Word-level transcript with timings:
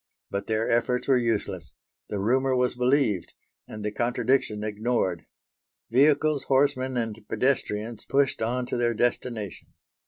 But 0.31 0.47
their 0.47 0.67
efforts 0.67 1.07
were 1.07 1.15
useless. 1.19 1.75
The 2.09 2.17
rumour 2.17 2.55
was 2.55 2.73
believed 2.73 3.33
and 3.67 3.85
the 3.85 3.91
contradiction 3.91 4.63
ignored; 4.63 5.27
vehicles, 5.91 6.45
horsemen 6.45 6.97
and 6.97 7.19
pedestrians 7.29 8.05
pushed 8.07 8.41
on 8.41 8.65
to 8.65 8.77
their 8.77 8.95
destination. 8.95 9.75